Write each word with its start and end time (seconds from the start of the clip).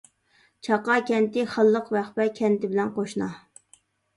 چاقا 0.67 0.95
كەنتى، 1.09 1.45
خانلىق 1.55 1.93
ۋەخپە 1.99 2.27
كەنتى 2.41 2.73
بىلەن 2.73 2.91
قوشنا. 2.97 3.29